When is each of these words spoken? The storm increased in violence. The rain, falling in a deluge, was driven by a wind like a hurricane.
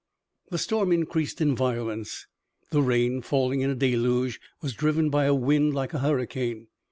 The 0.49 0.57
storm 0.57 0.91
increased 0.91 1.41
in 1.41 1.55
violence. 1.55 2.25
The 2.71 2.81
rain, 2.81 3.21
falling 3.21 3.61
in 3.61 3.69
a 3.69 3.75
deluge, 3.75 4.41
was 4.59 4.73
driven 4.73 5.11
by 5.11 5.25
a 5.25 5.35
wind 5.35 5.75
like 5.75 5.93
a 5.93 5.99
hurricane. 5.99 6.69